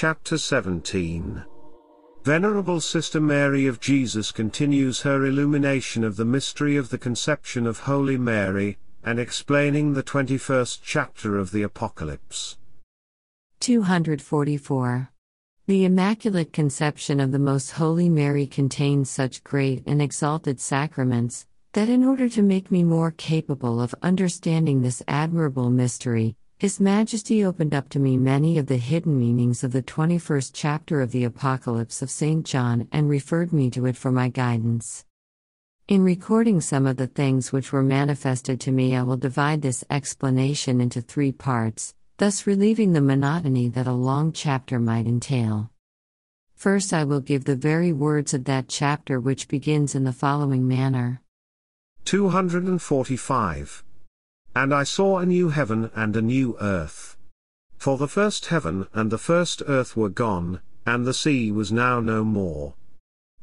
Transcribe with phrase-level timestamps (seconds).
[0.00, 1.44] Chapter 17
[2.24, 7.80] Venerable Sister Mary of Jesus continues her illumination of the mystery of the conception of
[7.80, 12.56] Holy Mary, and explaining the 21st chapter of the Apocalypse.
[13.60, 15.10] 244.
[15.66, 21.90] The Immaculate Conception of the Most Holy Mary contains such great and exalted sacraments, that
[21.90, 27.72] in order to make me more capable of understanding this admirable mystery, His Majesty opened
[27.72, 32.02] up to me many of the hidden meanings of the 21st chapter of the Apocalypse
[32.02, 32.44] of St.
[32.44, 35.06] John and referred me to it for my guidance.
[35.88, 39.84] In recording some of the things which were manifested to me, I will divide this
[39.88, 45.70] explanation into three parts, thus relieving the monotony that a long chapter might entail.
[46.56, 50.68] First, I will give the very words of that chapter which begins in the following
[50.68, 51.22] manner.
[52.04, 53.82] 245.
[54.54, 57.16] And I saw a new heaven and a new earth.
[57.76, 62.00] For the first heaven and the first earth were gone, and the sea was now
[62.00, 62.74] no more.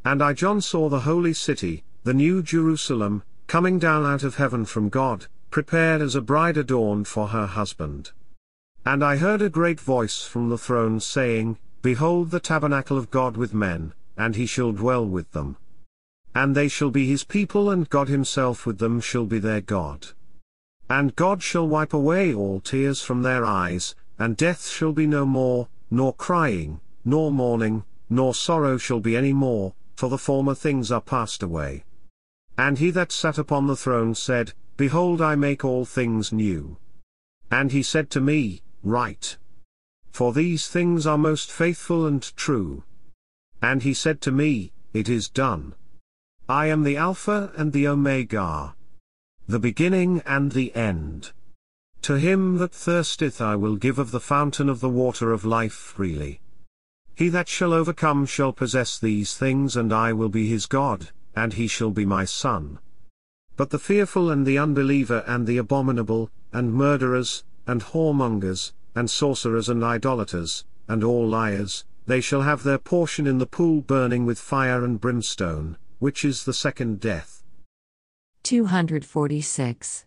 [0.03, 4.66] And I John saw the holy city, the new Jerusalem, coming down out of heaven
[4.66, 8.11] from God, prepared as a bride adorned for her husband.
[8.85, 13.38] And I heard a great voice from the throne saying, Behold the tabernacle of God
[13.38, 15.58] with men, and he shall dwell with them.
[16.35, 20.08] And they shall be his people, and God himself with them shall be their God.
[20.90, 25.26] And God shall wipe away all tears from their eyes, and death shall be no
[25.26, 30.92] more, nor crying, nor mourning, nor sorrow shall be any more, for the former things
[30.92, 31.84] are passed away.
[32.58, 36.78] And he that sat upon the throne said, Behold, I make all things new.
[37.52, 39.38] And he said to me, Write.
[40.12, 42.84] For these things are most faithful and true.
[43.62, 45.74] And he said to me, It is done.
[46.48, 48.76] I am the Alpha and the Omega.
[49.50, 51.31] The beginning and the end.
[52.02, 55.72] To him that thirsteth I will give of the fountain of the water of life
[55.72, 56.41] freely.
[57.16, 61.53] He that shall overcome shall possess these things and I will be his God, and
[61.53, 62.80] he shall be my son.
[63.56, 69.69] But the fearful and the unbeliever and the abominable, and murderers, and whoremongers, and sorcerers
[69.69, 74.40] and idolaters, and all liars, they shall have their portion in the pool burning with
[74.40, 77.37] fire and brimstone, which is the second death.
[78.47, 80.06] 246.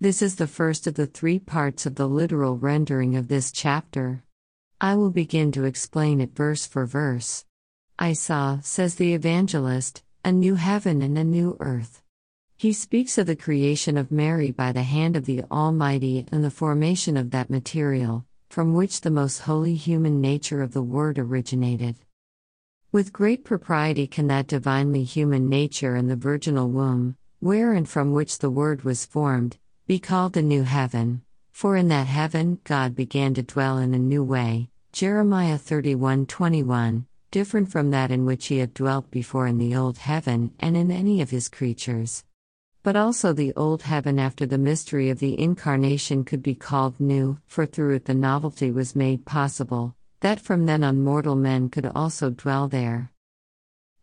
[0.00, 4.24] This is the first of the three parts of the literal rendering of this chapter.
[4.80, 7.44] I will begin to explain it verse for verse.
[7.98, 12.02] I saw, says the evangelist, a new heaven and a new earth.
[12.56, 16.50] He speaks of the creation of Mary by the hand of the Almighty and the
[16.50, 21.96] formation of that material, from which the most holy human nature of the Word originated.
[22.92, 28.10] With great propriety can that divinely human nature and the virginal womb, where and from
[28.12, 31.20] which the Word was formed, be called the new heaven.
[31.52, 37.70] For in that heaven God began to dwell in a new way, Jeremiah 31:21, different
[37.70, 41.20] from that in which he had dwelt before in the old heaven and in any
[41.20, 42.24] of his creatures.
[42.82, 47.36] But also the old heaven after the mystery of the incarnation could be called new,
[47.46, 51.84] for through it the novelty was made possible, that from then on mortal men could
[51.94, 53.12] also dwell there.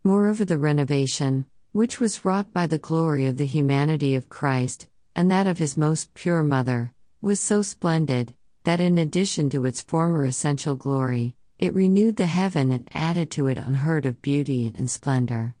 [0.04, 5.30] Moreover, the renovation, which was wrought by the glory of the humanity of Christ, and
[5.30, 8.34] that of his most pure mother, was so splendid,
[8.64, 13.46] that in addition to its former essential glory, it renewed the heaven and added to
[13.46, 15.54] it unheard of beauty and splendor.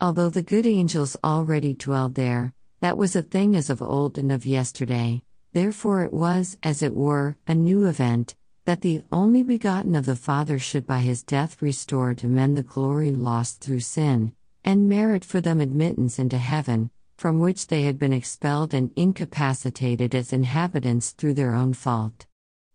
[0.00, 4.32] Although the good angels already dwelled there, that was a thing as of old and
[4.32, 9.94] of yesterday, therefore it was, as it were, a new event, that the only begotten
[9.94, 14.32] of the Father should by his death restore to men the glory lost through sin,
[14.64, 20.14] and merit for them admittance into heaven, from which they had been expelled and incapacitated
[20.14, 22.26] as inhabitants through their own fault.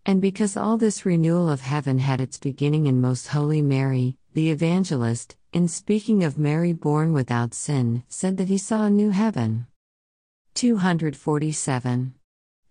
[0.06, 4.52] And because all this renewal of heaven had its beginning in Most Holy Mary, the
[4.52, 9.68] Evangelist, in speaking of Mary born without sin, said that he saw a new heaven.
[10.54, 12.14] 247.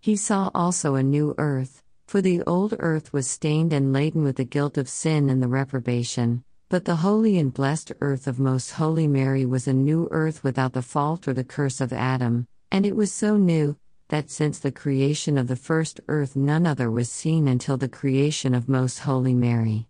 [0.00, 4.36] He saw also a new earth for the old earth was stained and laden with
[4.36, 6.44] the guilt of sin and the reprobation,
[6.74, 10.72] but the holy and blessed earth of Most Holy Mary was a new earth without
[10.72, 13.76] the fault or the curse of Adam, and it was so new,
[14.08, 18.56] that since the creation of the first earth none other was seen until the creation
[18.56, 19.86] of Most Holy Mary.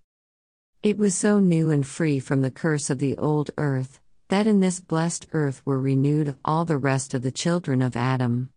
[0.83, 3.99] It was so new and free from the curse of the old earth,
[4.29, 8.51] that in this blessed earth were renewed all the rest of the children of Adam.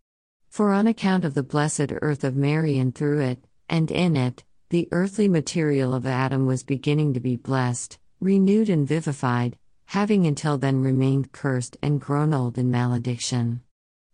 [0.50, 4.44] For on account of the blessed earth of Mary and through it, and in it,
[4.68, 9.56] the earthly material of Adam was beginning to be blessed, renewed, and vivified,
[9.86, 13.60] having until then remained cursed and grown old in malediction.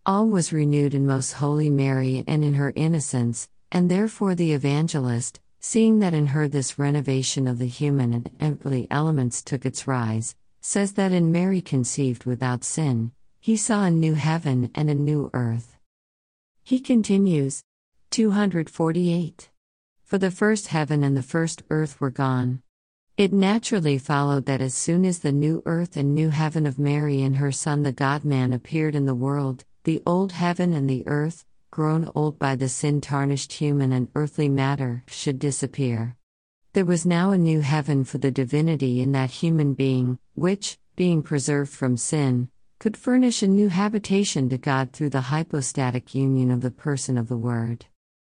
[0.07, 5.41] All was renewed in Most Holy Mary and in her innocence, and therefore the Evangelist,
[5.61, 10.37] seeing that in her this renovation of the human and earthly elements took its rise,
[10.61, 15.31] says that in Mary conceived without sin, he saw a new heaven and a new
[15.33, 15.77] earth.
[16.63, 17.63] He continues,
[18.11, 19.51] 248.
[20.03, 22.63] For the first heaven and the first earth were gone.
[23.17, 27.23] It naturally followed that as soon as the new earth and new heaven of Mary
[27.23, 31.07] and her Son the God man appeared in the world, the old heaven and the
[31.07, 36.17] earth, grown old by the sin tarnished human and earthly matter, should disappear.
[36.73, 41.23] There was now a new heaven for the divinity in that human being, which, being
[41.23, 42.49] preserved from sin,
[42.81, 47.29] could furnish a new habitation to God through the hypostatic union of the person of
[47.29, 47.87] the Word.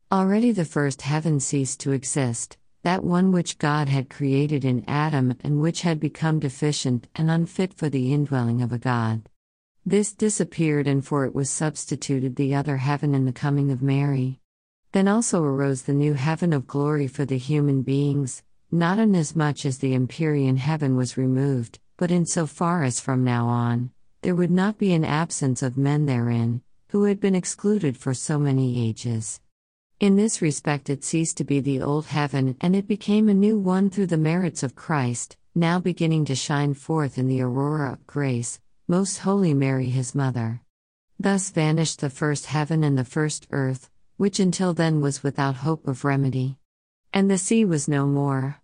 [0.10, 5.36] Already the first heaven ceased to exist, that one which God had created in Adam
[5.42, 9.28] and which had become deficient and unfit for the indwelling of a God.
[9.86, 14.40] This disappeared, and for it was substituted the other heaven in the coming of Mary.
[14.92, 19.80] Then also arose the new heaven of glory for the human beings, not inasmuch as
[19.80, 23.92] the Empyrean heaven was removed, but in so far as from now on,
[24.22, 28.40] there would not be an absence of men therein, who had been excluded for so
[28.40, 29.40] many ages.
[30.00, 33.60] In this respect, it ceased to be the old heaven and it became a new
[33.60, 38.08] one through the merits of Christ, now beginning to shine forth in the aurora of
[38.08, 40.62] grace, most Holy Mary, his mother.
[41.20, 45.86] Thus vanished the first heaven and the first earth, which until then was without hope
[45.86, 46.56] of remedy.
[47.12, 48.62] And the sea was no more.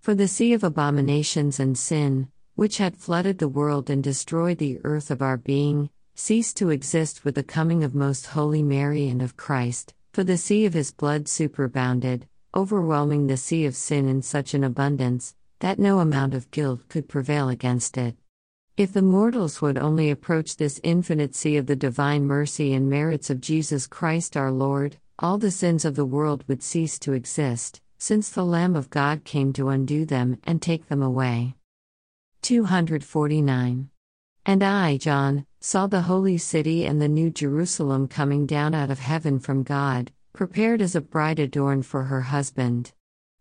[0.00, 4.80] For the sea of abominations and sin, which had flooded the world and destroyed the
[4.84, 9.22] earth of our being, ceased to exist with the coming of Most Holy Mary and
[9.22, 12.22] of Christ, for the sea of his blood superabounded,
[12.54, 17.08] overwhelming the sea of sin in such an abundance, that no amount of guilt could
[17.08, 18.16] prevail against it.
[18.76, 23.28] If the mortals would only approach this infinite sea of the divine mercy and merits
[23.28, 27.80] of Jesus Christ our Lord, all the sins of the world would cease to exist,
[27.98, 31.56] since the Lamb of God came to undo them and take them away.
[32.42, 33.90] 249.
[34.46, 38.98] And I, John, saw the holy city and the new Jerusalem coming down out of
[38.98, 42.92] heaven from God, prepared as a bride adorned for her husband.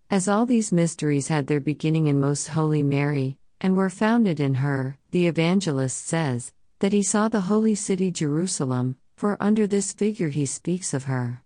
[0.09, 4.53] As all these mysteries had their beginning in Most Holy Mary, and were founded in
[4.53, 10.29] her, the evangelist says, that he saw the holy city Jerusalem, for under this figure
[10.29, 11.43] he speaks of her.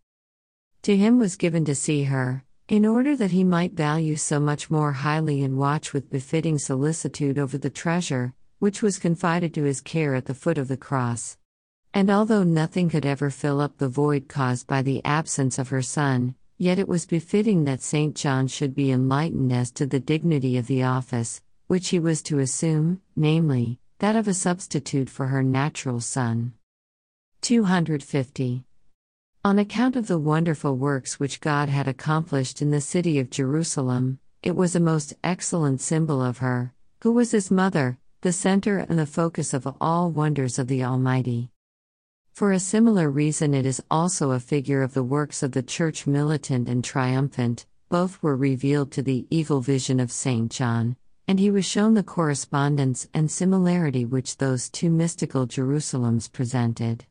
[0.83, 4.69] To him was given to see her, in order that he might value so much
[4.69, 9.81] more highly and watch with befitting solicitude over the treasure, which was confided to his
[9.81, 11.37] care at the foot of the cross.
[11.93, 15.81] And although nothing could ever fill up the void caused by the absence of her
[15.81, 18.15] son, yet it was befitting that St.
[18.15, 22.39] John should be enlightened as to the dignity of the office, which he was to
[22.39, 26.53] assume, namely, that of a substitute for her natural son.
[27.41, 28.63] 250.
[29.45, 34.19] On account of the wonderful works which God had accomplished in the city of Jerusalem,
[34.43, 38.99] it was a most excellent symbol of her, who was his mother, the center and
[38.99, 41.49] the focus of all wonders of the Almighty.
[42.33, 46.05] For a similar reason, it is also a figure of the works of the Church
[46.05, 50.51] militant and triumphant, both were revealed to the evil vision of St.
[50.51, 57.05] John, and he was shown the correspondence and similarity which those two mystical Jerusalems presented.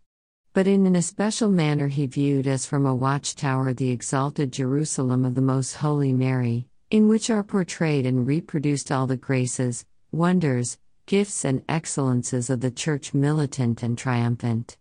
[0.53, 5.35] But in an especial manner he viewed as from a watchtower the exalted Jerusalem of
[5.35, 10.77] the Most Holy Mary, in which are portrayed and reproduced all the graces, wonders,
[11.07, 14.77] gifts, and excellences of the Church militant and triumphant.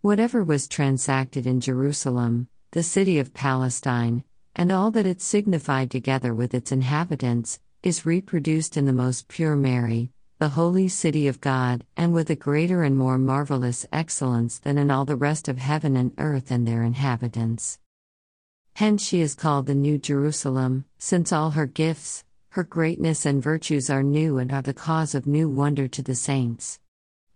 [0.00, 6.34] Whatever was transacted in Jerusalem, the city of Palestine, and all that it signified together
[6.34, 11.84] with its inhabitants, is reproduced in the most pure Mary, the holy city of God,
[11.96, 15.96] and with a greater and more marvelous excellence than in all the rest of heaven
[15.96, 17.78] and earth and their inhabitants.
[18.74, 22.24] Hence she is called the New Jerusalem, since all her gifts,
[22.56, 26.14] her greatness and virtues are new and are the cause of new wonder to the
[26.14, 26.80] saints.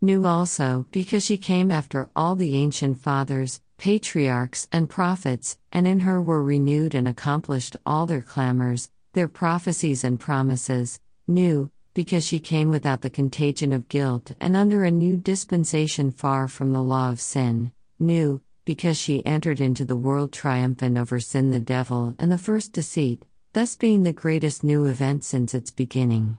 [0.00, 6.00] New also, because she came after all the ancient fathers, patriarchs, and prophets, and in
[6.00, 10.98] her were renewed and accomplished all their clamors, their prophecies and promises,
[11.28, 16.48] new, because she came without the contagion of guilt and under a new dispensation far
[16.48, 21.50] from the law of sin, new, because she entered into the world triumphant over sin
[21.50, 26.38] the devil and the first deceit, thus being the greatest new event since its beginning.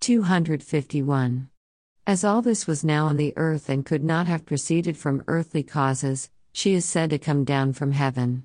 [0.00, 1.50] 251.
[2.06, 5.62] As all this was now on the earth and could not have proceeded from earthly
[5.62, 8.44] causes, she is said to come down from heaven.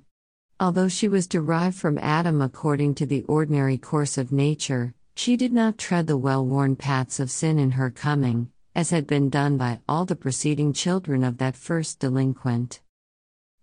[0.58, 5.52] Although she was derived from Adam according to the ordinary course of nature, she did
[5.52, 9.56] not tread the well worn paths of sin in her coming, as had been done
[9.56, 12.80] by all the preceding children of that first delinquent.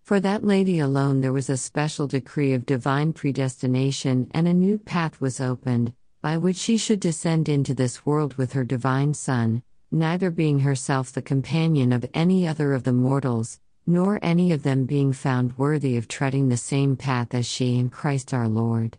[0.07, 4.77] For that lady alone there was a special decree of divine predestination, and a new
[4.77, 9.63] path was opened, by which she should descend into this world with her divine Son,
[9.91, 14.85] neither being herself the companion of any other of the mortals, nor any of them
[14.85, 18.97] being found worthy of treading the same path as she in Christ our Lord.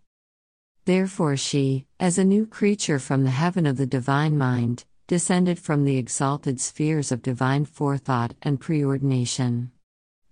[0.84, 5.86] Therefore she, as a new creature from the heaven of the divine mind, descended from
[5.86, 9.70] the exalted spheres of divine forethought and preordination.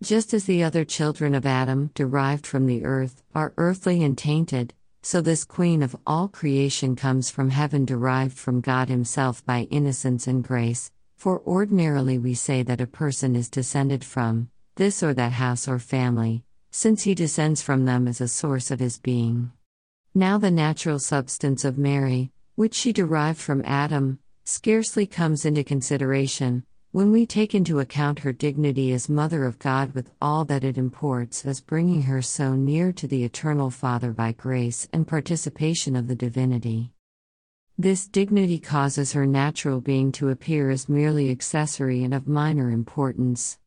[0.06, 4.72] Just as the other children of Adam, derived from the earth, are earthly and tainted,
[5.02, 10.28] so this queen of all creation comes from heaven derived from God Himself by innocence
[10.28, 15.32] and grace, for ordinarily we say that a person is descended from this or that
[15.32, 19.50] house or family, since he descends from them as a source of his being.
[20.14, 26.64] Now the natural substance of Mary, which she derived from Adam, scarcely comes into consideration,
[26.96, 30.78] when we take into account her dignity as Mother of God with all that it
[30.78, 36.08] imports as bringing her so near to the Eternal Father by grace and participation of
[36.08, 36.90] the divinity.
[37.76, 43.58] This dignity causes her natural being to appear as merely accessory and of minor importance.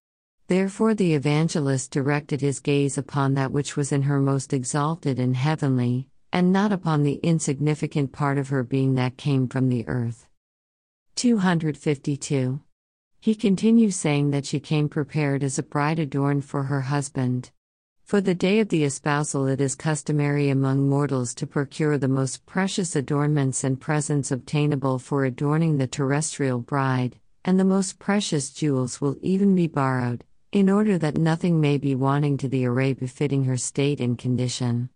[0.47, 5.35] Therefore, the evangelist directed his gaze upon that which was in her most exalted and
[5.35, 10.25] heavenly, and not upon the insignificant part of her being that came from the earth.
[11.13, 12.61] 252.
[13.21, 17.51] He continues saying that she came prepared as a bride adorned for her husband.
[18.05, 22.45] For the day of the espousal, it is customary among mortals to procure the most
[22.45, 29.01] precious adornments and presents obtainable for adorning the terrestrial bride, and the most precious jewels
[29.01, 30.23] will even be borrowed,
[30.53, 34.89] in order that nothing may be wanting to the array befitting her state and condition.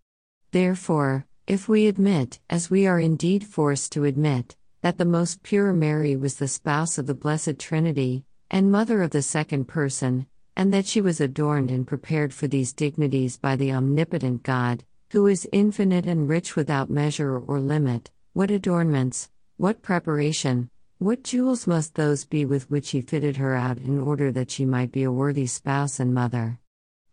[0.50, 5.72] Therefore, if we admit, as we are indeed forced to admit, that the most pure
[5.72, 10.26] Mary was the spouse of the Blessed Trinity, and mother of the second person,
[10.58, 15.26] and that she was adorned and prepared for these dignities by the omnipotent God, who
[15.26, 18.10] is infinite and rich without measure or limit.
[18.34, 23.78] What adornments, what preparation, what jewels must those be with which he fitted her out
[23.78, 26.58] in order that she might be a worthy spouse and mother?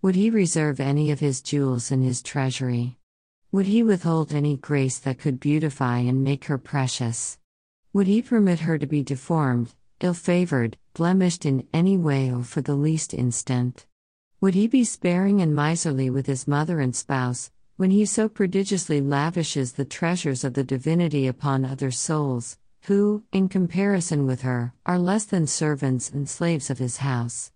[0.02, 2.98] Would he reserve any of his jewels in his treasury?
[3.54, 7.38] Would he withhold any grace that could beautify and make her precious?
[7.94, 12.62] Would he permit her to be deformed, ill favored, blemished in any way or for
[12.62, 13.86] the least instant?
[14.40, 19.02] Would he be sparing and miserly with his mother and spouse, when he so prodigiously
[19.02, 24.98] lavishes the treasures of the divinity upon other souls, who, in comparison with her, are
[24.98, 27.52] less than servants and slaves of his house?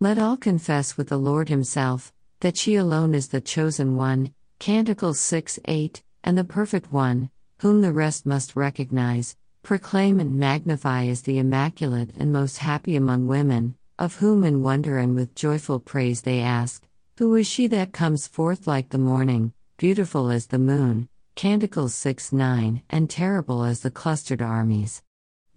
[0.00, 5.20] Let all confess with the Lord himself, that she alone is the chosen one, Canticles
[5.20, 7.30] 6 8, and the perfect one,
[7.60, 13.26] whom the rest must recognize, proclaim and magnify as the Immaculate and most happy among
[13.26, 17.92] women, of whom in wonder and with joyful praise they ask, Who is she that
[17.92, 21.08] comes forth like the morning, beautiful as the moon?
[21.34, 25.02] Canticles 6 9, and terrible as the clustered armies.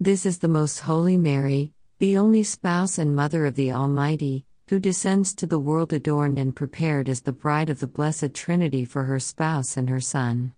[0.00, 4.80] This is the most holy Mary, the only spouse and mother of the Almighty, who
[4.80, 9.04] descends to the world adorned and prepared as the bride of the Blessed Trinity for
[9.04, 10.54] her spouse and her Son.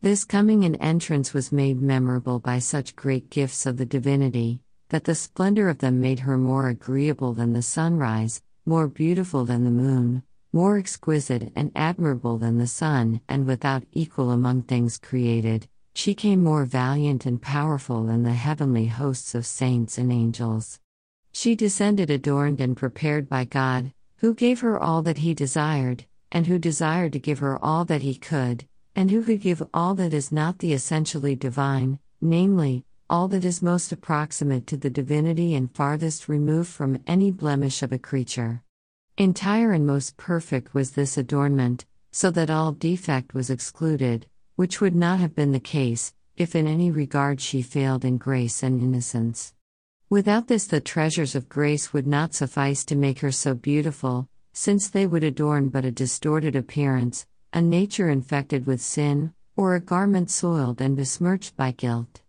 [0.00, 5.02] This coming and entrance was made memorable by such great gifts of the divinity, that
[5.02, 9.72] the splendor of them made her more agreeable than the sunrise, more beautiful than the
[9.72, 15.66] moon, more exquisite and admirable than the sun, and without equal among things created.
[15.94, 20.78] She came more valiant and powerful than the heavenly hosts of saints and angels.
[21.32, 26.46] She descended adorned and prepared by God, who gave her all that He desired, and
[26.46, 28.64] who desired to give her all that He could,
[28.98, 33.62] and who could give all that is not the essentially divine, namely, all that is
[33.62, 38.60] most approximate to the divinity and farthest removed from any blemish of a creature.
[39.16, 44.26] Entire and most perfect was this adornment, so that all defect was excluded,
[44.56, 48.64] which would not have been the case, if in any regard she failed in grace
[48.64, 49.54] and innocence.
[50.10, 54.88] Without this, the treasures of grace would not suffice to make her so beautiful, since
[54.88, 60.30] they would adorn but a distorted appearance, a nature infected with sin, or a garment
[60.30, 62.20] soiled and besmirched by guilt.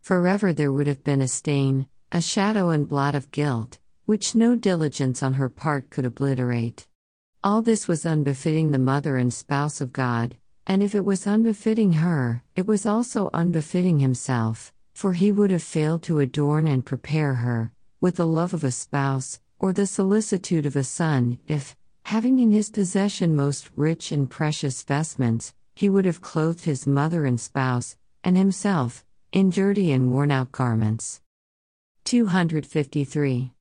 [0.00, 4.56] Forever there would have been a stain, a shadow and blot of guilt, which no
[4.56, 6.86] diligence on her part could obliterate.
[7.44, 10.36] All this was unbefitting the mother and spouse of God,
[10.66, 15.62] and if it was unbefitting her, it was also unbefitting himself, for he would have
[15.62, 20.66] failed to adorn and prepare her, with the love of a spouse, or the solicitude
[20.66, 26.04] of a son, if, Having in his possession most rich and precious vestments, he would
[26.04, 31.22] have clothed his mother and spouse, and himself, in dirty and worn out garments.
[32.04, 33.52] 253.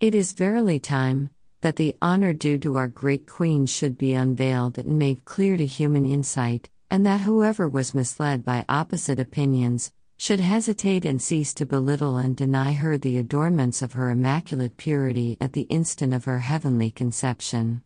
[0.00, 1.30] It is verily time,
[1.62, 5.64] that the honor due to our great Queen should be unveiled and made clear to
[5.64, 9.92] human insight, and that whoever was misled by opposite opinions
[10.24, 15.36] should hesitate and cease to belittle and deny her the adornments of her immaculate purity
[15.38, 17.82] at the instant of her heavenly conception.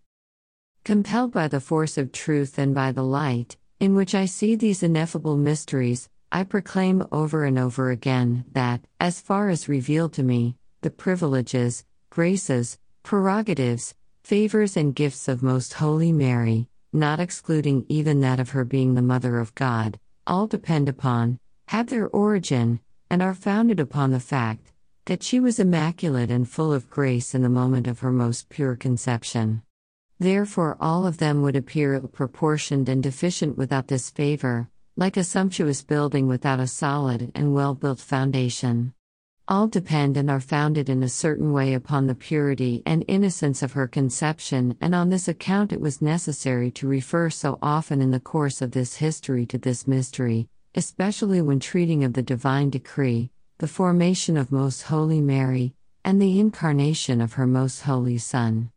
[0.84, 4.84] Compelled by the force of truth and by the light, in which I see these
[4.84, 10.54] ineffable mysteries, I proclaim over and over again that, as far as revealed to me,
[10.82, 18.38] the privileges, graces, prerogatives, favors, and gifts of Most Holy Mary, not excluding even that
[18.38, 23.34] of her being the Mother of God, all depend upon, have their origin, and are
[23.34, 24.72] founded upon the fact
[25.04, 28.74] that she was immaculate and full of grace in the moment of her most pure
[28.74, 29.62] conception.
[30.18, 35.24] Therefore, all of them would appear ill proportioned and deficient without this favor, like a
[35.24, 38.94] sumptuous building without a solid and well built foundation.
[39.46, 43.72] All depend and are founded in a certain way upon the purity and innocence of
[43.72, 48.20] her conception, and on this account it was necessary to refer so often in the
[48.20, 50.48] course of this history to this mystery,
[50.78, 56.38] especially when treating of the divine decree, the formation of Most Holy Mary, and the
[56.38, 58.70] incarnation of her Most Holy Son.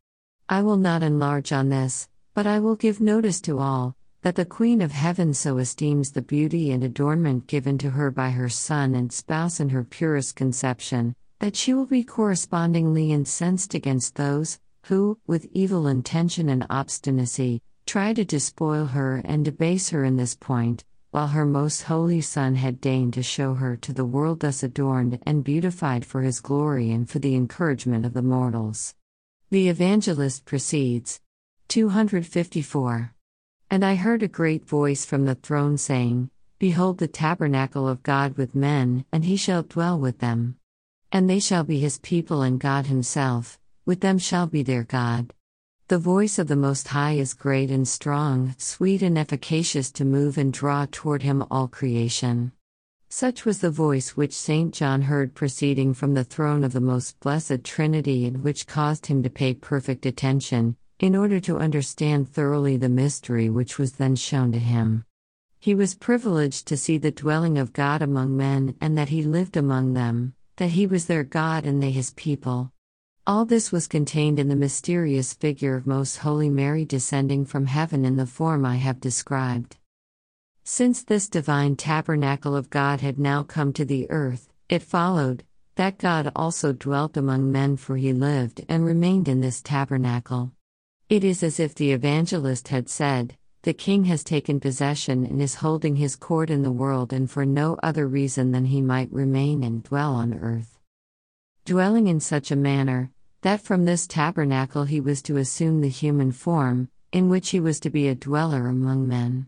[0.49, 4.45] I will not enlarge on this, but I will give notice to all that the
[4.45, 8.95] Queen of Heaven so esteems the beauty and adornment given to her by her Son
[8.95, 15.19] and Spouse in her purest conception, that she will be correspondingly incensed against those who,
[15.27, 20.83] with evil intention and obstinacy, try to despoil her and debase her in this point,
[21.11, 25.19] while her most holy Son had deigned to show her to the world thus adorned
[25.25, 28.95] and beautified for his glory and for the encouragement of the mortals.
[29.49, 31.19] The evangelist proceeds.
[31.67, 33.13] 254.
[33.69, 38.37] And I heard a great voice from the throne saying, Behold the tabernacle of God
[38.37, 40.55] with men, and he shall dwell with them.
[41.11, 45.33] And they shall be his people, and God himself, with them shall be their God.
[45.91, 50.37] The voice of the Most High is great and strong, sweet and efficacious to move
[50.37, 52.53] and draw toward him all creation.
[53.09, 54.73] Such was the voice which St.
[54.73, 59.21] John heard proceeding from the throne of the most blessed Trinity and which caused him
[59.23, 64.53] to pay perfect attention, in order to understand thoroughly the mystery which was then shown
[64.53, 65.03] to him.
[65.59, 69.57] He was privileged to see the dwelling of God among men and that he lived
[69.57, 72.71] among them, that he was their God and they his people.
[73.27, 78.03] All this was contained in the mysterious figure of Most Holy Mary descending from heaven
[78.03, 79.77] in the form I have described.
[80.63, 85.43] Since this divine tabernacle of God had now come to the earth, it followed
[85.75, 90.51] that God also dwelt among men, for he lived and remained in this tabernacle.
[91.07, 95.55] It is as if the evangelist had said, The king has taken possession and is
[95.55, 99.63] holding his court in the world, and for no other reason than he might remain
[99.63, 100.79] and dwell on earth.
[101.71, 103.11] Dwelling in such a manner,
[103.43, 107.79] that from this tabernacle he was to assume the human form, in which he was
[107.79, 109.47] to be a dweller among men.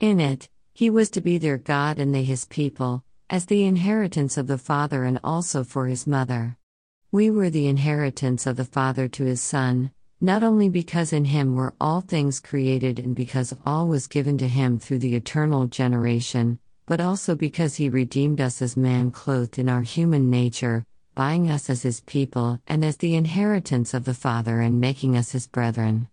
[0.00, 4.38] In it, he was to be their God and they his people, as the inheritance
[4.38, 6.56] of the Father and also for his mother.
[7.12, 9.90] We were the inheritance of the Father to his Son,
[10.22, 14.48] not only because in him were all things created and because all was given to
[14.48, 19.68] him through the eternal generation, but also because he redeemed us as man clothed in
[19.68, 24.60] our human nature, buying us as his people and as the inheritance of the Father
[24.60, 26.06] and making us his brethren.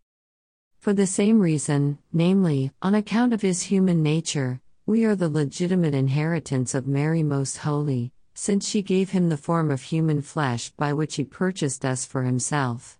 [0.79, 5.93] For the same reason, namely, on account of his human nature, we are the legitimate
[5.93, 10.93] inheritance of Mary Most Holy, since she gave him the form of human flesh by
[10.93, 12.97] which he purchased us for himself.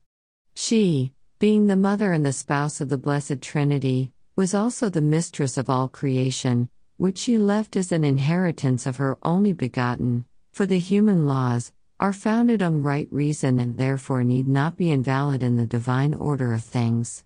[0.54, 5.58] She, being the mother and the spouse of the Blessed Trinity, was also the mistress
[5.58, 10.80] of all creation, which she left as an inheritance of her only begotten, for the
[10.80, 11.72] human laws
[12.04, 16.54] are founded on right reason and therefore need not be invalid in the divine order
[16.54, 17.24] of things.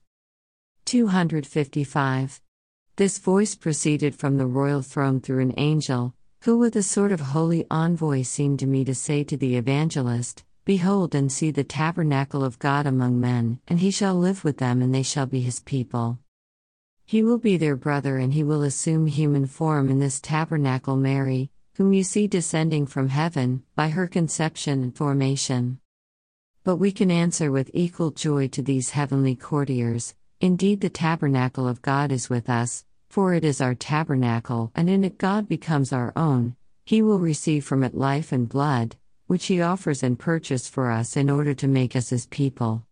[0.86, 2.40] 255.
[2.96, 7.20] This voice proceeded from the royal throne through an angel, who with a sort of
[7.20, 12.44] holy envoy seemed to me to say to the evangelist, Behold and see the tabernacle
[12.44, 15.60] of God among men, and he shall live with them, and they shall be his
[15.60, 16.20] people.
[17.04, 21.50] He will be their brother, and he will assume human form in this tabernacle, Mary,
[21.78, 25.80] whom you see descending from heaven, by her conception and formation.
[26.63, 31.82] But we can answer with equal joy to these heavenly courtiers Indeed, the tabernacle of
[31.82, 36.13] God is with us, for it is our tabernacle, and in it God becomes our
[36.16, 36.56] own.
[36.86, 41.18] He will receive from it life and blood, which He offers and purchase for us
[41.18, 42.86] in order to make us His people.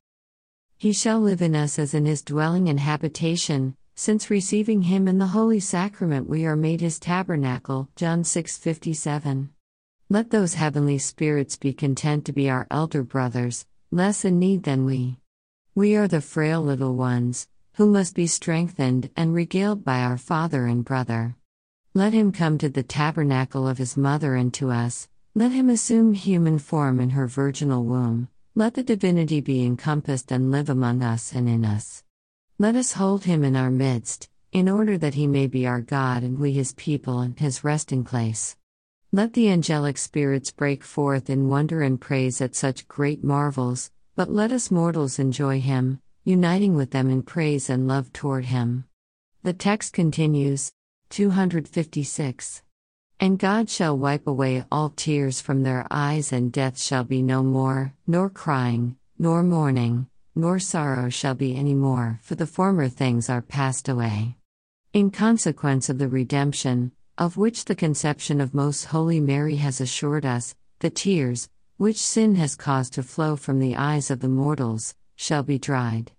[0.75, 5.17] He shall live in us as in His dwelling and habitation, since receiving Him in
[5.17, 7.89] the Holy Sacrament we are made His tabernacle.
[7.95, 9.49] John 6:57.
[10.09, 14.85] Let those heavenly spirits be content to be our elder brothers, less in need than
[14.85, 15.19] we.
[15.73, 20.67] We are the frail little ones, who must be strengthened and regaled by our Father
[20.67, 21.35] and Brother.
[21.93, 26.13] Let him come to the tabernacle of his mother and to us, let him assume
[26.13, 31.33] human form in her virginal womb, let the divinity be encompassed and live among us
[31.33, 32.04] and in us.
[32.57, 36.23] Let us hold him in our midst, in order that he may be our God
[36.23, 38.55] and we his people and his resting place.
[39.11, 44.31] Let the angelic spirits break forth in wonder and praise at such great marvels, but
[44.31, 48.85] let us mortals enjoy him, uniting with them in praise and love toward him.
[49.43, 50.71] The text continues
[51.09, 52.63] 256.
[53.19, 57.43] And God shall wipe away all tears from their eyes, and death shall be no
[57.43, 63.29] more, nor crying, nor mourning, nor sorrow shall be any more, for the former things
[63.29, 64.35] are passed away.
[64.93, 70.25] In consequence of the redemption, of which the conception of Most Holy Mary has assured
[70.25, 74.95] us, the tears, which sin has caused to flow from the eyes of the mortals,
[75.15, 76.11] shall be dried.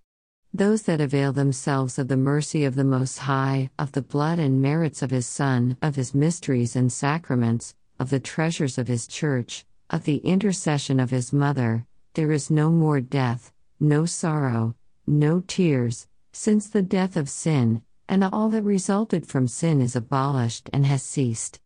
[0.53, 4.61] Those that avail themselves of the mercy of the Most High, of the blood and
[4.61, 9.65] merits of His Son, of His mysteries and sacraments, of the treasures of His Church,
[9.89, 16.07] of the intercession of His Mother, there is no more death, no sorrow, no tears,
[16.31, 21.03] since the death of sin, and all that resulted from sin is abolished and has
[21.03, 21.59] ceased.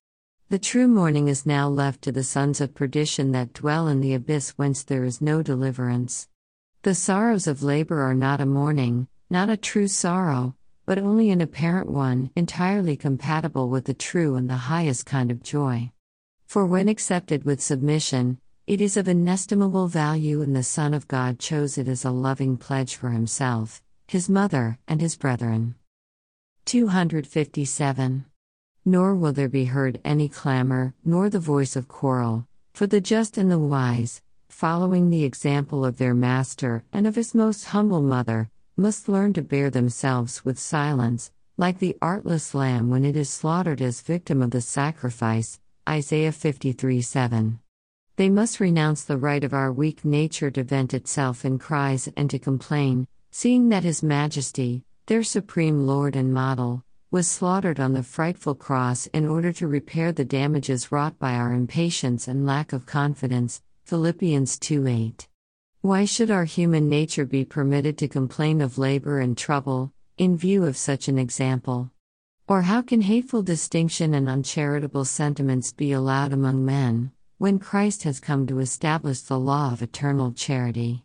[0.49, 4.13] The true mourning is now left to the sons of perdition that dwell in the
[4.13, 6.27] abyss whence there is no deliverance.
[6.81, 11.39] The sorrows of labor are not a mourning, not a true sorrow, but only an
[11.39, 15.91] apparent one, entirely compatible with the true and the highest kind of joy.
[16.47, 21.39] For when accepted with submission, it is of inestimable value, and the Son of God
[21.39, 25.75] chose it as a loving pledge for himself, his mother, and his brethren.
[26.65, 28.25] 257.
[28.85, 33.37] Nor will there be heard any clamor, nor the voice of quarrel, for the just
[33.37, 38.49] and the wise, following the example of their master and of his most humble mother,
[38.77, 43.81] must learn to bear themselves with silence, like the artless lamb when it is slaughtered
[43.81, 45.59] as victim of the sacrifice.
[45.89, 47.59] Isaiah 53 7.
[48.17, 52.29] They must renounce the right of our weak nature to vent itself in cries and
[52.29, 58.03] to complain, seeing that His Majesty, their supreme Lord and model, was slaughtered on the
[58.03, 62.85] frightful cross in order to repair the damages wrought by our impatience and lack of
[62.85, 63.61] confidence.
[63.85, 65.27] Philippians 2 8.
[65.81, 70.65] Why should our human nature be permitted to complain of labor and trouble, in view
[70.65, 71.91] of such an example?
[72.47, 77.11] Or how can hateful distinction and uncharitable sentiments be allowed among men,
[77.41, 81.03] when Christ has come to establish the law of eternal charity?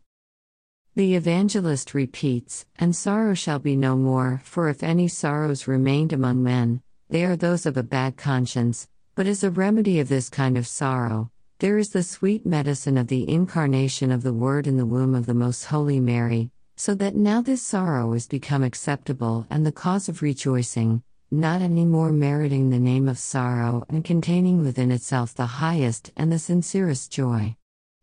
[0.94, 6.42] The evangelist repeats, And sorrow shall be no more, for if any sorrows remained among
[6.42, 10.59] men, they are those of a bad conscience, but as a remedy of this kind
[10.59, 14.85] of sorrow, there is the sweet medicine of the incarnation of the Word in the
[14.85, 19.64] womb of the Most Holy Mary, so that now this sorrow is become acceptable and
[19.64, 24.90] the cause of rejoicing, not any more meriting the name of sorrow and containing within
[24.92, 27.56] itself the highest and the sincerest joy.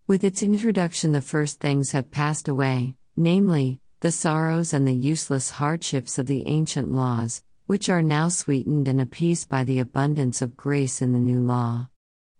[0.07, 5.51] With its introduction, the first things have passed away, namely, the sorrows and the useless
[5.51, 10.57] hardships of the ancient laws, which are now sweetened and appeased by the abundance of
[10.57, 11.87] grace in the new law.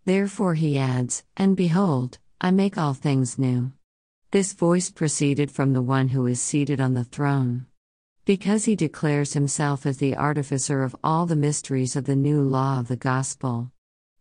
[0.04, 3.72] Therefore he adds, And behold, I make all things new.
[4.32, 7.68] This voice proceeded from the one who is seated on the throne.
[8.26, 12.80] Because he declares himself as the artificer of all the mysteries of the new law
[12.80, 13.70] of the gospel.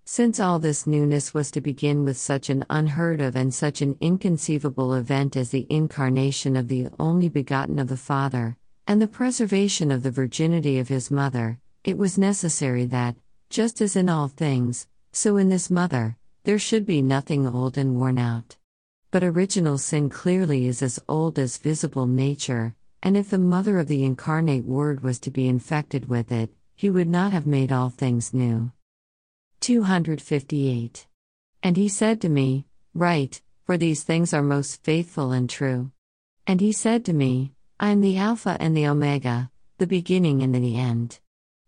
[0.04, 3.96] Since all this newness was to begin with such an unheard of and such an
[4.00, 8.56] inconceivable event as the incarnation of the only begotten of the Father,
[8.88, 13.14] and the preservation of the virginity of his mother, it was necessary that,
[13.50, 17.94] just as in all things, so in this mother, there should be nothing old and
[17.94, 18.56] worn out.
[19.12, 23.88] But original sin clearly is as old as visible nature, and if the mother of
[23.88, 27.90] the incarnate Word was to be infected with it, he would not have made all
[27.90, 28.70] things new.
[29.60, 31.06] 258.
[31.62, 35.90] And he said to me, Write, for these things are most faithful and true.
[36.46, 40.54] And he said to me, I am the Alpha and the Omega, the beginning and
[40.54, 41.20] the end.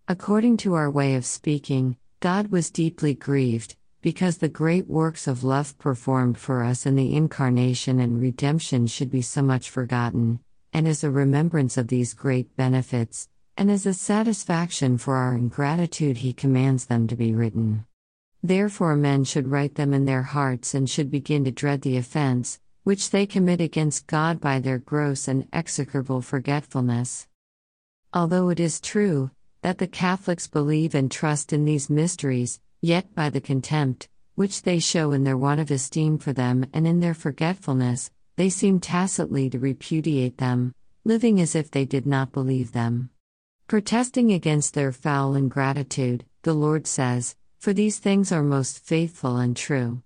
[0.07, 5.43] According to our way of speaking, God was deeply grieved, because the great works of
[5.43, 10.41] love performed for us in the Incarnation and redemption should be so much forgotten,
[10.75, 16.19] and as a remembrance of these great benefits, and as a satisfaction for our ingratitude,
[16.19, 17.87] he commands them to be written.
[18.43, 22.59] Therefore, men should write them in their hearts and should begin to dread the offense,
[22.83, 27.29] which they commit against God by their gross and execrable forgetfulness.
[28.13, 29.31] Although it is true
[29.63, 34.81] that the Catholics believe and trust in these mysteries, yet by the contempt, which they
[34.81, 39.49] show in their want of esteem for them and in their forgetfulness, they seem tacitly
[39.51, 43.11] to repudiate them, living as if they did not believe them.
[43.69, 49.57] Protesting against their foul ingratitude, the Lord says, For these things are most faithful and
[49.57, 50.03] true.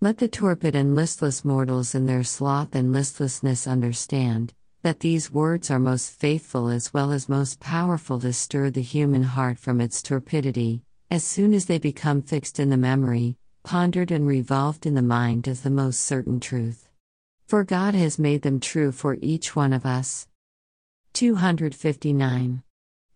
[0.00, 5.70] Let the torpid and listless mortals in their sloth and listlessness understand that these words
[5.70, 10.02] are most faithful as well as most powerful to stir the human heart from its
[10.02, 15.02] torpidity, as soon as they become fixed in the memory, pondered and revolved in the
[15.02, 16.85] mind as the most certain truth.
[17.46, 20.26] For God has made them true for each one of us.
[21.12, 22.64] 259.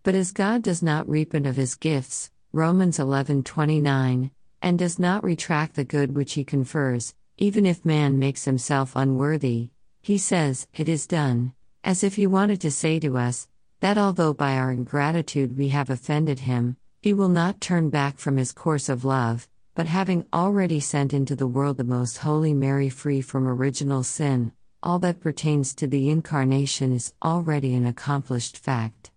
[0.04, 4.30] But as God does not repent of his gifts, Romans 11:29,
[4.62, 9.70] and does not retract the good which he confers, even if man makes himself unworthy,
[10.00, 13.48] he says, It is done, as if he wanted to say to us,
[13.80, 18.36] that although by our ingratitude we have offended him, he will not turn back from
[18.36, 19.48] his course of love,
[19.80, 24.52] but having already sent into the world the most holy Mary free from original sin,
[24.82, 29.10] all that pertains to the Incarnation is already an accomplished fact.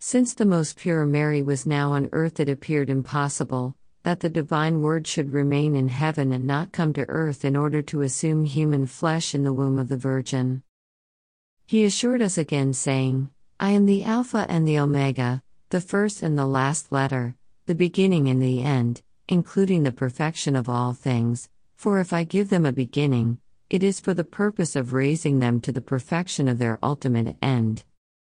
[0.00, 4.82] Since the most pure Mary was now on earth, it appeared impossible that the divine
[4.82, 8.86] Word should remain in heaven and not come to earth in order to assume human
[8.86, 10.64] flesh in the womb of the Virgin.
[11.68, 16.36] He assured us again, saying, I am the Alpha and the Omega, the first and
[16.36, 22.00] the last letter, the beginning and the end, including the perfection of all things, for
[22.00, 23.38] if I give them a beginning,
[23.70, 27.84] it is for the purpose of raising them to the perfection of their ultimate end.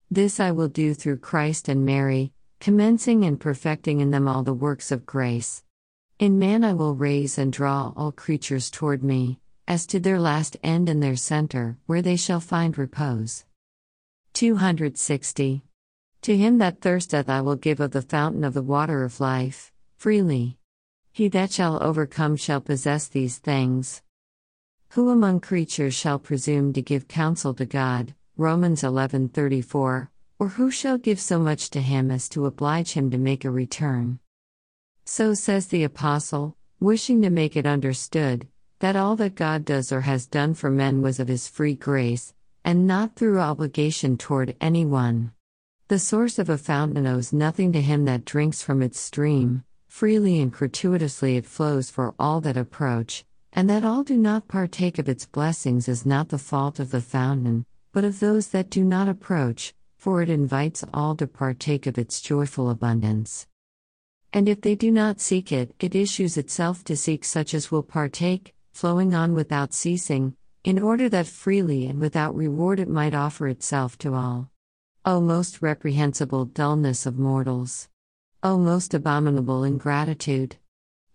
[0.08, 4.54] This I will do through Christ and Mary, commencing and perfecting in them all the
[4.54, 5.64] works of grace.
[6.20, 10.56] In man I will raise and draw all creatures toward me, as to their last
[10.62, 13.44] end and their center, where they shall find repose.
[14.34, 15.64] 260.
[16.22, 19.72] To him that thirsteth I will give of the fountain of the water of life,
[19.96, 20.56] freely.
[21.16, 24.02] He that shall overcome shall possess these things.
[24.94, 28.16] Who among creatures shall presume to give counsel to God?
[28.36, 30.08] Romans 11:34,
[30.40, 33.50] or who shall give so much to him as to oblige him to make a
[33.52, 34.18] return?
[35.04, 38.48] So says the apostle, wishing to make it understood
[38.80, 42.34] that all that God does or has done for men was of his free grace,
[42.64, 45.30] and not through obligation toward anyone.
[45.86, 49.62] The source of a fountain owes nothing to him that drinks from its stream,
[49.94, 54.98] freely and gratuitously it flows for all that approach, and that all do not partake
[54.98, 58.82] of its blessings is not the fault of the fountain, but of those that do
[58.82, 63.46] not approach, for it invites all to partake of its joyful abundance.
[64.32, 67.84] And if they do not seek it, it issues itself to seek such as will
[67.84, 73.46] partake, flowing on without ceasing, in order that freely and without reward it might offer
[73.46, 74.50] itself to all.
[75.04, 77.88] O most reprehensible dullness of mortals!
[78.46, 80.56] O most abominable ingratitude!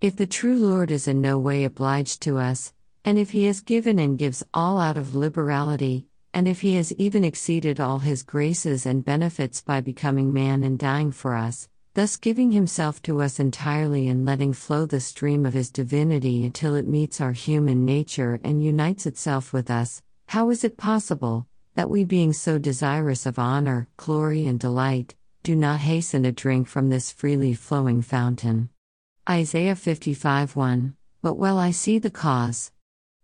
[0.01, 2.73] If the true Lord is in no way obliged to us,
[3.05, 6.91] and if he has given and gives all out of liberality, and if he has
[6.93, 12.17] even exceeded all his graces and benefits by becoming man and dying for us, thus
[12.17, 16.87] giving himself to us entirely and letting flow the stream of his divinity until it
[16.87, 22.03] meets our human nature and unites itself with us, how is it possible that we,
[22.03, 27.11] being so desirous of honor, glory, and delight, do not hasten to drink from this
[27.11, 28.69] freely flowing fountain?
[29.29, 32.71] Isaiah 55 1 But well I see the cause.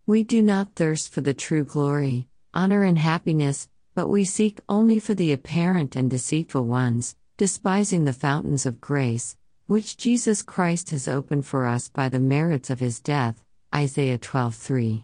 [0.06, 5.00] We do not thirst for the true glory, honor, and happiness, but we seek only
[5.00, 9.36] for the apparent and deceitful ones, despising the fountains of grace,
[9.68, 13.44] which Jesus Christ has opened for us by the merits of his death.
[13.74, 15.04] Isaiah 12:3.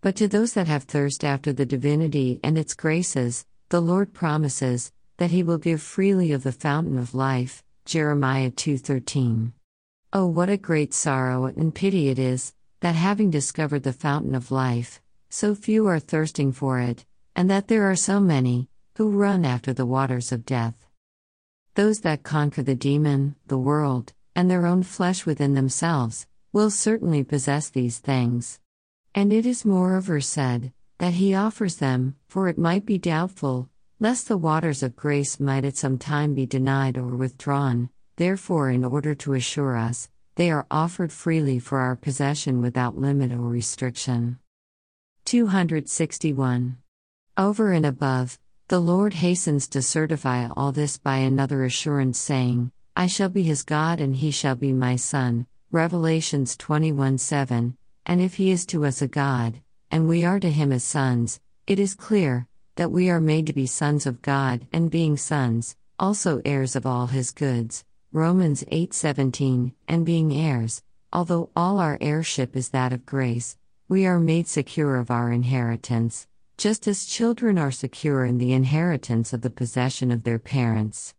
[0.00, 4.92] But to those that have thirst after the divinity and its graces, the Lord promises
[5.18, 7.62] that he will give freely of the fountain of life.
[7.84, 9.52] Jeremiah 2:13.
[10.12, 14.50] Oh, what a great sorrow and pity it is, that having discovered the fountain of
[14.50, 17.04] life, so few are thirsting for it,
[17.36, 20.86] and that there are so many who run after the waters of death.
[21.74, 27.24] Those that conquer the demon, the world, and their own flesh within themselves, will certainly
[27.24, 28.60] possess these things.
[29.14, 33.68] And it is moreover said, that he offers them, for it might be doubtful,
[34.00, 38.84] lest the waters of grace might at some time be denied or withdrawn, Therefore, in
[38.84, 44.38] order to assure us, they are offered freely for our possession without limit or restriction.
[45.24, 46.76] 261.
[47.36, 53.06] Over and above, the Lord hastens to certify all this by another assurance, saying, I
[53.08, 55.46] shall be his God and he shall be my son.
[55.72, 57.76] Revelations 21 7.
[58.06, 61.40] And if he is to us a God, and we are to him as sons,
[61.66, 62.46] it is clear
[62.76, 66.86] that we are made to be sons of God, and being sons, also heirs of
[66.86, 67.84] all his goods.
[68.12, 70.82] Romans 8:17, and being heirs,
[71.12, 73.56] although all our heirship is that of grace,
[73.88, 76.26] we are made secure of our inheritance.
[76.56, 81.14] just as children are secure in the inheritance of the possession of their parents.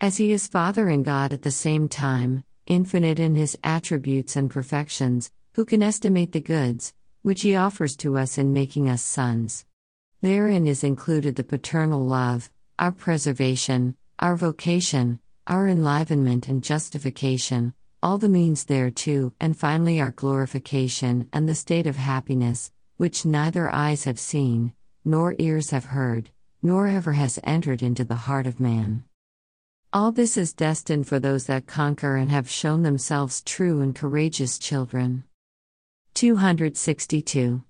[0.00, 4.50] As he is Father and God at the same time, infinite in his attributes and
[4.50, 6.92] perfections, who can estimate the goods,
[7.22, 9.64] which he offers to us in making us sons?
[10.26, 18.18] Therein is included the paternal love, our preservation, our vocation, our enlivenment and justification, all
[18.18, 24.02] the means thereto, and finally our glorification and the state of happiness, which neither eyes
[24.02, 24.72] have seen,
[25.04, 29.04] nor ears have heard, nor ever has entered into the heart of man.
[29.92, 34.58] All this is destined for those that conquer and have shown themselves true and courageous
[34.58, 35.22] children.
[36.14, 37.62] 262.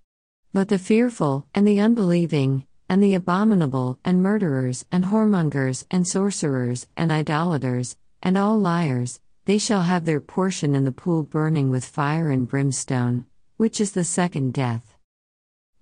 [0.56, 6.86] But the fearful, and the unbelieving, and the abominable, and murderers, and whoremongers, and sorcerers,
[6.96, 11.84] and idolaters, and all liars, they shall have their portion in the pool burning with
[11.84, 13.26] fire and brimstone,
[13.58, 14.96] which is the second death.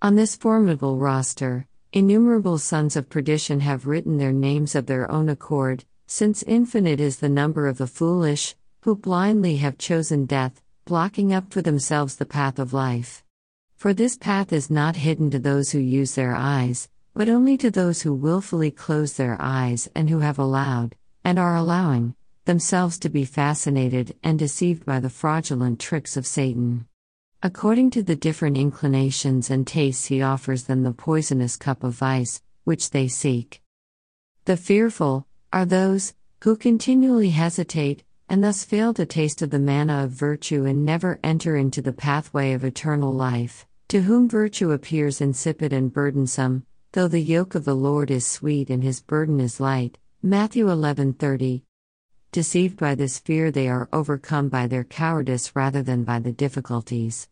[0.03, 5.29] On this formidable roster, innumerable sons of perdition have written their names of their own
[5.29, 11.33] accord, since infinite is the number of the foolish, who blindly have chosen death, blocking
[11.33, 13.24] up for themselves the path of life.
[13.85, 17.71] For this path is not hidden to those who use their eyes, but only to
[17.71, 22.15] those who wilfully close their eyes and who have allowed, and are allowing,
[22.47, 26.87] themselves to be fascinated and deceived by the fraudulent tricks of Satan.
[27.43, 32.41] According to the different inclinations and tastes, he offers them the poisonous cup of vice,
[32.65, 33.61] which they seek.
[34.47, 40.05] The fearful are those who continually hesitate and thus fail to taste of the manna
[40.05, 45.21] of virtue and never enter into the pathway of eternal life, to whom virtue appears
[45.21, 49.61] insipid and burdensome, though the yoke of the Lord is sweet and his burden is
[49.61, 49.99] light.
[50.21, 51.63] Matthew 11:30.
[52.33, 57.29] Deceived by this fear they are overcome by their cowardice rather than by the difficulties.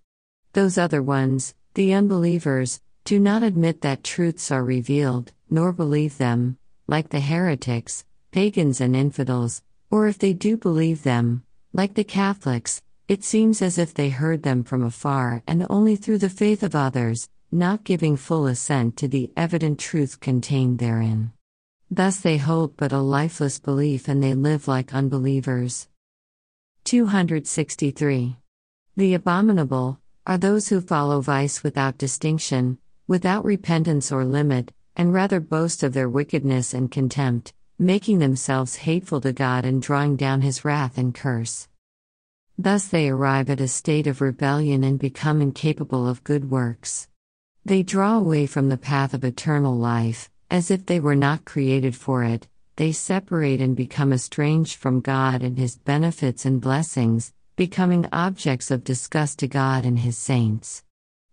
[0.52, 6.58] Those other ones, the unbelievers, do not admit that truths are revealed, nor believe them,
[6.86, 12.82] like the heretics, pagans and infidels, or if they do believe them, like the Catholics,
[13.08, 16.74] it seems as if they heard them from afar and only through the faith of
[16.74, 21.32] others, not giving full assent to the evident truth contained therein.
[21.90, 25.88] Thus they hold but a lifeless belief and they live like unbelievers.
[26.84, 28.36] 263.
[28.96, 35.40] The abominable are those who follow vice without distinction, without repentance or limit, and rather
[35.40, 40.64] boast of their wickedness and contempt, making themselves hateful to God and drawing down his
[40.64, 41.68] wrath and curse.
[42.62, 47.08] Thus they arrive at a state of rebellion and become incapable of good works.
[47.64, 51.96] They draw away from the path of eternal life, as if they were not created
[51.96, 52.46] for it,
[52.76, 58.84] they separate and become estranged from God and His benefits and blessings, becoming objects of
[58.84, 60.84] disgust to God and His saints.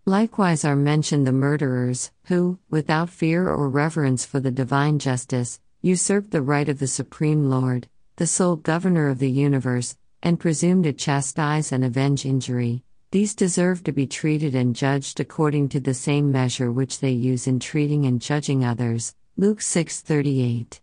[0.07, 6.31] Likewise are mentioned the murderers, who, without fear or reverence for the divine justice, usurped
[6.31, 10.93] the right of the Supreme Lord, the sole governor of the universe, and presumed to
[10.93, 16.31] chastise and avenge injury, these deserve to be treated and judged according to the same
[16.31, 19.15] measure which they use in treating and judging others.
[19.37, 20.81] Luke 6:38.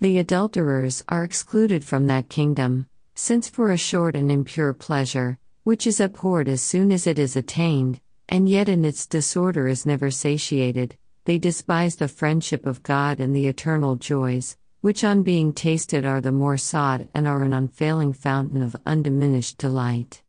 [0.00, 5.86] The adulterers are excluded from that kingdom, since for a short and impure pleasure, which
[5.86, 10.10] is abhorred as soon as it is attained, and yet in its disorder is never
[10.10, 16.04] satiated, they despise the friendship of God and the eternal joys, which on being tasted
[16.04, 20.22] are the more sought and are an unfailing fountain of undiminished delight.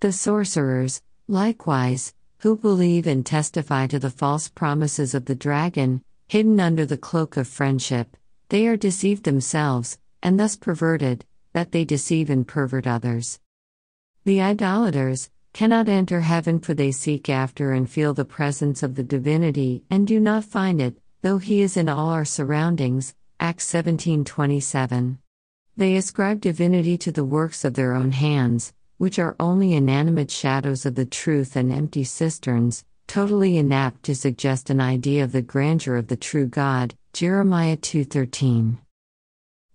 [0.00, 6.60] The sorcerers, likewise, who believe and testify to the false promises of the dragon, hidden
[6.60, 8.16] under the cloak of friendship,
[8.48, 13.40] they are deceived themselves, and thus perverted, that they deceive and pervert others.
[14.24, 19.02] The idolaters, cannot enter heaven for they seek after and feel the presence of the
[19.02, 23.14] divinity and do not find it, though he is in all our surroundings.
[23.38, 25.18] Acts 17:27.
[25.76, 30.86] They ascribe divinity to the works of their own hands, which are only inanimate shadows
[30.86, 35.96] of the truth and empty cisterns, totally inapt to suggest an idea of the grandeur
[35.96, 36.94] of the true God.
[37.12, 38.78] Jeremiah 2:13.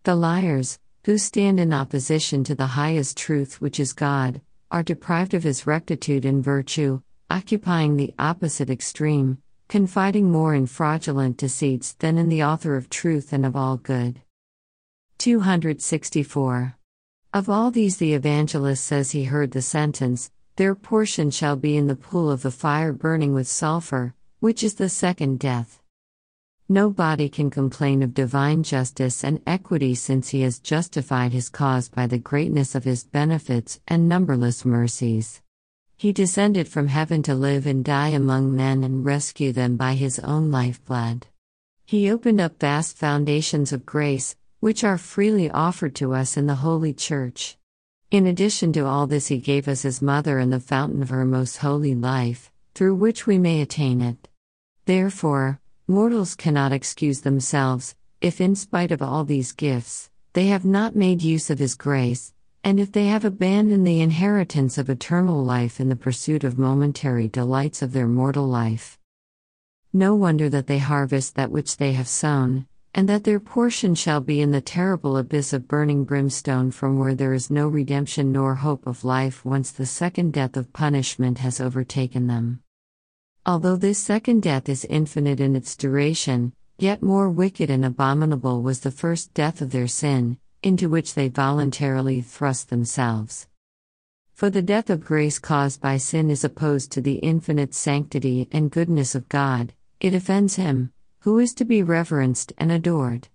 [0.04, 4.42] The liars, who stand in opposition to the highest truth which is God,
[4.72, 9.38] are deprived of his rectitude and virtue, occupying the opposite extreme,
[9.72, 14.20] confiding more in fraudulent deceits than in the author of truth and of all good.
[15.20, 16.76] 264.
[17.34, 21.88] Of all these, the evangelist says he heard the sentence, Their portion shall be in
[21.88, 25.82] the pool of the fire burning with sulfur, which is the second death.
[26.68, 32.08] Nobody can complain of divine justice and equity since he has justified his cause by
[32.08, 35.42] the greatness of his benefits and numberless mercies.
[36.02, 40.18] He descended from heaven to live and die among men and rescue them by his
[40.18, 41.28] own lifeblood.
[41.86, 46.56] He opened up vast foundations of grace, which are freely offered to us in the
[46.66, 47.56] Holy Church.
[48.10, 51.24] In addition to all this, He gave us His mother and the fountain of her
[51.24, 54.28] most holy life, through which we may attain it.
[54.86, 60.96] Therefore, mortals cannot excuse themselves, if in spite of all these gifts, they have not
[60.96, 62.34] made use of His grace,
[62.64, 67.28] and if they have abandoned the inheritance of eternal life in the pursuit of momentary
[67.28, 69.00] delights of their mortal life.
[69.94, 74.20] No wonder that they harvest that which they have sown, and that their portion shall
[74.20, 78.56] be in the terrible abyss of burning brimstone from where there is no redemption nor
[78.56, 82.62] hope of life once the second death of punishment has overtaken them.
[83.46, 88.82] Although this second death is infinite in its duration, yet more wicked and abominable was
[88.82, 93.48] the first death of their sin, into which they voluntarily thrust themselves.
[94.34, 98.72] For the death of grace caused by sin is opposed to the infinite sanctity and
[98.72, 103.28] goodness of God, it offends Him, who is to be reverenced and adored.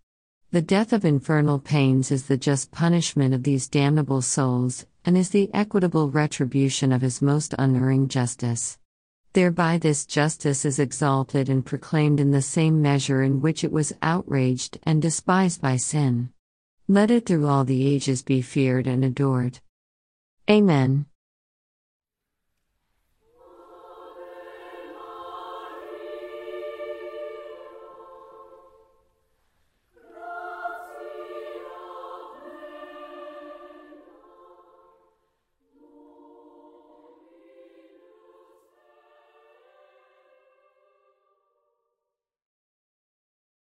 [0.51, 5.31] The death of infernal pains is the just punishment of these damnable souls, and is
[5.31, 8.79] the equitable retribution of His most unerring justice.
[9.33, 13.93] Thereby, this justice is exalted and proclaimed in the same measure in which it was
[14.03, 16.31] outraged and despised by sin.
[16.89, 19.59] Let it through all the ages be feared and adored.
[20.49, 21.07] Amen.